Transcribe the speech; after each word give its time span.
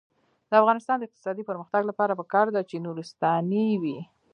د 0.49 0.51
افغانستان 0.61 0.95
د 0.99 1.03
اقتصادي 1.07 1.43
پرمختګ 1.49 1.81
لپاره 1.89 2.17
پکار 2.19 2.47
ده 2.55 2.61
چې 2.69 2.83
نورستاني 2.85 3.67
وي. 3.81 3.99